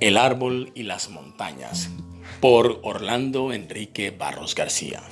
El 0.00 0.16
árbol 0.16 0.72
y 0.74 0.84
las 0.84 1.10
montañas 1.10 1.90
por 2.40 2.80
Orlando 2.84 3.52
Enrique 3.52 4.10
Barros 4.10 4.54
García. 4.54 5.02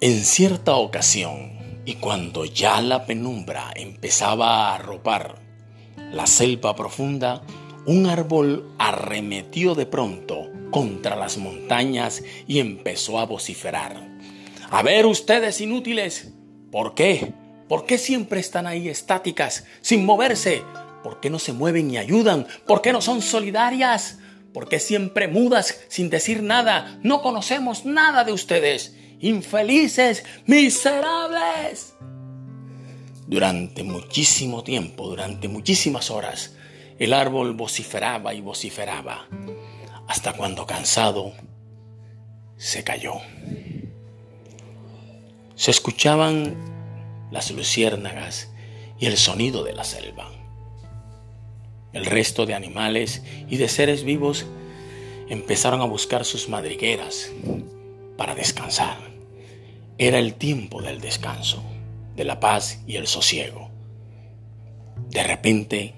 En 0.00 0.24
cierta 0.24 0.74
ocasión, 0.76 1.82
y 1.84 1.96
cuando 1.96 2.46
ya 2.46 2.80
la 2.80 3.04
penumbra 3.04 3.72
empezaba 3.76 4.70
a 4.70 4.76
arropar 4.76 5.42
la 6.12 6.26
selva 6.26 6.74
profunda, 6.74 7.42
un 7.84 8.06
árbol 8.06 8.74
arremetió 8.78 9.74
de 9.74 9.84
pronto 9.84 10.50
contra 10.70 11.14
las 11.14 11.36
montañas 11.36 12.22
y 12.46 12.58
empezó 12.58 13.18
a 13.18 13.26
vociferar. 13.26 14.08
A 14.70 14.82
ver 14.82 15.04
ustedes 15.04 15.60
inútiles, 15.60 16.32
¿por 16.72 16.94
qué? 16.94 17.34
¿Por 17.68 17.84
qué 17.84 17.98
siempre 17.98 18.40
están 18.40 18.66
ahí 18.66 18.88
estáticas, 18.88 19.66
sin 19.82 20.06
moverse? 20.06 20.62
¿Por 21.02 21.20
qué 21.20 21.30
no 21.30 21.38
se 21.38 21.52
mueven 21.52 21.90
y 21.90 21.98
ayudan? 21.98 22.46
¿Por 22.66 22.82
qué 22.82 22.92
no 22.92 23.00
son 23.00 23.22
solidarias? 23.22 24.18
¿Por 24.52 24.68
qué 24.68 24.80
siempre 24.80 25.28
mudas 25.28 25.80
sin 25.88 26.10
decir 26.10 26.42
nada? 26.42 26.98
No 27.02 27.22
conocemos 27.22 27.84
nada 27.84 28.24
de 28.24 28.32
ustedes. 28.32 28.96
Infelices, 29.20 30.24
miserables. 30.46 31.94
Durante 33.26 33.82
muchísimo 33.82 34.64
tiempo, 34.64 35.08
durante 35.08 35.48
muchísimas 35.48 36.10
horas, 36.10 36.54
el 36.98 37.12
árbol 37.12 37.54
vociferaba 37.54 38.34
y 38.34 38.40
vociferaba, 38.40 39.28
hasta 40.08 40.32
cuando 40.32 40.66
cansado 40.66 41.32
se 42.56 42.82
cayó. 42.82 43.14
Se 45.54 45.70
escuchaban 45.70 46.56
las 47.30 47.50
luciérnagas 47.50 48.50
y 48.98 49.06
el 49.06 49.16
sonido 49.16 49.62
de 49.62 49.74
la 49.74 49.84
selva. 49.84 50.37
El 51.92 52.06
resto 52.06 52.46
de 52.46 52.54
animales 52.54 53.22
y 53.48 53.56
de 53.56 53.68
seres 53.68 54.04
vivos 54.04 54.46
empezaron 55.28 55.80
a 55.80 55.84
buscar 55.86 56.24
sus 56.24 56.48
madrigueras 56.48 57.30
para 58.16 58.34
descansar. 58.34 58.98
Era 59.96 60.18
el 60.18 60.34
tiempo 60.34 60.82
del 60.82 61.00
descanso, 61.00 61.62
de 62.14 62.24
la 62.24 62.40
paz 62.40 62.82
y 62.86 62.96
el 62.96 63.06
sosiego. 63.06 63.70
De 65.10 65.22
repente, 65.22 65.94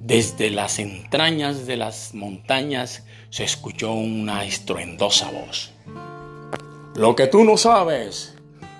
desde 0.00 0.50
las 0.50 0.78
entrañas 0.78 1.66
de 1.66 1.76
las 1.76 2.14
montañas 2.14 3.04
se 3.30 3.44
escuchó 3.44 3.92
una 3.92 4.44
estruendosa 4.44 5.30
voz. 5.30 5.72
Lo 6.94 7.14
que 7.14 7.26
tú 7.26 7.44
no 7.44 7.56
sabes, 7.56 8.34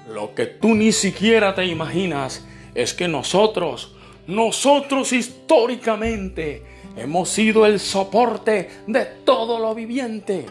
lo 0.08 0.34
que 0.34 0.46
tú 0.46 0.74
ni 0.74 0.92
siquiera 0.92 1.54
te 1.54 1.66
imaginas, 1.66 2.44
es 2.74 2.94
que 2.94 3.08
nosotros, 3.08 3.94
nosotros 4.28 5.14
históricamente 5.14 6.62
hemos 6.96 7.30
sido 7.30 7.64
el 7.64 7.80
soporte 7.80 8.68
de 8.86 9.06
todo 9.24 9.58
lo 9.58 9.74
viviente, 9.74 10.44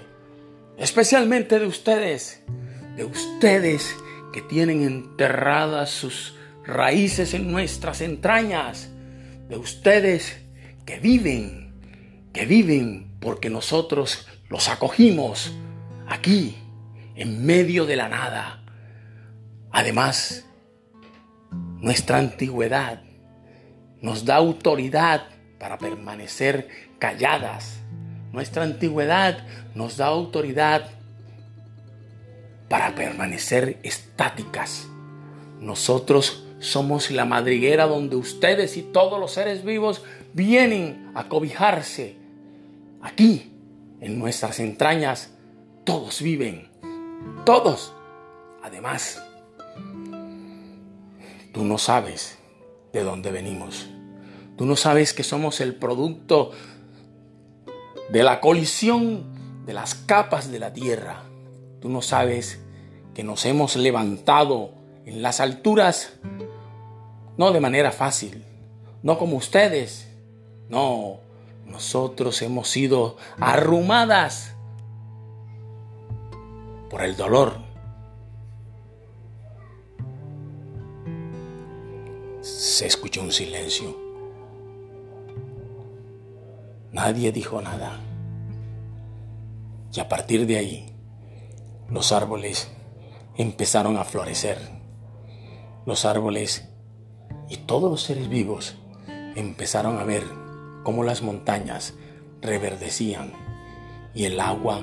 especialmente 0.78 1.60
de 1.60 1.68
ustedes, 1.68 2.42
de 2.96 3.06
ustedes 3.06 3.96
que 4.34 4.42
tienen 4.42 4.82
enterradas 4.82 5.92
sus 5.92 6.36
raíces 6.66 7.36
en 7.36 7.52
nuestras 7.52 8.02
entrañas, 8.02 8.90
de 9.48 9.58
ustedes 9.58 10.42
que 10.84 11.00
viven, 11.00 11.76
que 12.34 12.48
viven 12.48 13.16
porque 13.20 13.52
nosotros 13.52 14.28
los 14.50 14.70
acogimos 14.70 15.54
aquí, 16.08 16.58
en 17.16 17.46
medio 17.46 17.86
de 17.86 17.96
la 17.96 18.10
nada. 18.10 18.64
Además, 19.70 20.46
nuestra 21.80 22.18
antigüedad 22.18 23.07
nos 24.02 24.26
da 24.26 24.36
autoridad 24.36 25.24
para 25.60 25.78
permanecer 25.78 26.68
calladas. 27.00 27.80
Nuestra 28.32 28.64
antigüedad 28.64 29.46
nos 29.74 29.98
da 29.98 30.08
autoridad 30.08 30.90
para 32.70 32.94
permanecer 32.96 33.80
estáticas. 33.84 34.88
Nosotros 35.60 36.46
somos 36.60 37.12
la 37.12 37.26
madriguera 37.26 37.86
donde 37.86 38.16
ustedes 38.16 38.78
y 38.78 38.82
todos 38.82 39.20
los 39.20 39.32
seres 39.32 39.64
vivos 39.64 40.04
vienen 40.34 41.12
a 41.16 41.28
cobijarse. 41.28 42.18
Aquí, 43.02 43.54
en 44.02 44.20
nuestras 44.20 44.60
entrañas, 44.60 45.32
todos 45.84 46.22
viven. 46.22 46.70
Todos. 47.46 47.94
Además, 48.64 49.24
tú 51.54 51.64
no 51.64 51.78
sabes 51.78 52.38
de 52.92 53.04
dónde 53.04 53.32
venimos. 53.32 53.88
Tú 54.58 54.66
no 54.66 54.76
sabes 54.76 55.14
que 55.14 55.24
somos 55.24 55.62
el 55.62 55.76
producto 55.76 56.52
de 58.10 58.24
la 58.24 58.42
colisión 58.42 59.64
de 59.68 59.74
las 59.74 59.94
capas 59.94 60.52
de 60.52 60.60
la 60.60 60.74
tierra. 60.74 61.24
Tú 61.80 61.90
no 61.90 62.02
sabes 62.02 62.60
que 63.14 63.24
nos 63.24 63.46
hemos 63.46 63.76
levantado 63.76 64.72
en 65.06 65.22
las 65.22 65.42
alturas, 65.42 66.14
no 67.38 67.52
de 67.52 67.60
manera 67.60 67.92
fácil, 67.92 68.44
no 69.04 69.20
como 69.20 69.38
ustedes. 69.38 70.08
No, 70.70 71.20
nosotros 71.66 72.42
hemos 72.42 72.68
sido 72.68 73.18
arrumadas 73.40 74.56
por 76.90 77.04
el 77.04 77.16
dolor, 77.16 77.60
se 82.42 82.88
escuchó 82.88 83.22
un 83.22 83.32
silencio. 83.32 84.07
Nadie 86.98 87.32
dijo 87.32 87.62
nada. 87.62 88.00
Y 89.94 90.00
a 90.00 90.10
partir 90.10 90.48
de 90.48 90.58
ahí, 90.58 90.96
los 91.92 92.12
árboles 92.12 92.72
empezaron 93.36 93.98
a 93.98 94.04
florecer. 94.04 94.58
Los 95.86 96.06
árboles 96.06 96.68
y 97.50 97.58
todos 97.58 97.92
los 97.92 98.02
seres 98.02 98.28
vivos 98.30 98.80
empezaron 99.36 100.00
a 100.00 100.06
ver 100.06 100.24
cómo 100.82 101.04
las 101.04 101.22
montañas 101.22 101.94
reverdecían 102.42 103.32
y 104.16 104.26
el 104.26 104.40
agua 104.40 104.82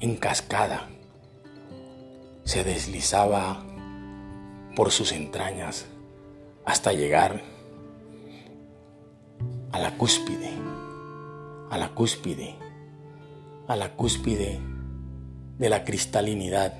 en 0.00 0.16
cascada 0.16 0.88
se 2.42 2.64
deslizaba 2.64 3.64
por 4.74 4.90
sus 4.90 5.12
entrañas 5.12 5.86
hasta 6.64 6.92
llegar 6.92 7.55
a 9.76 9.78
la 9.78 9.90
cúspide, 9.98 10.48
a 11.68 11.76
la 11.76 11.90
cúspide, 11.90 12.54
a 13.68 13.76
la 13.76 13.92
cúspide 13.92 14.58
de 15.58 15.68
la 15.68 15.84
cristalinidad 15.84 16.72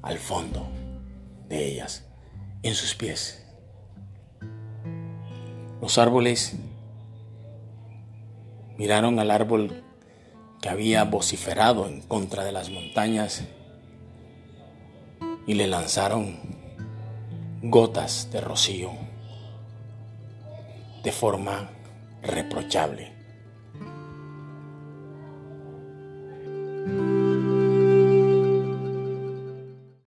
al 0.00 0.16
fondo 0.16 0.66
de 1.50 1.66
ellas, 1.66 2.06
en 2.62 2.74
sus 2.74 2.94
pies. 2.94 3.46
Los 5.82 5.98
árboles 5.98 6.56
miraron 8.78 9.18
al 9.18 9.30
árbol 9.30 9.84
que 10.62 10.70
había 10.70 11.04
vociferado 11.04 11.86
en 11.86 12.00
contra 12.00 12.42
de 12.42 12.52
las 12.52 12.70
montañas 12.70 13.44
y 15.46 15.52
le 15.52 15.66
lanzaron 15.66 16.38
gotas 17.60 18.30
de 18.32 18.40
rocío 18.40 18.92
de 21.02 21.12
forma 21.12 21.73
reprochable. 22.26 23.13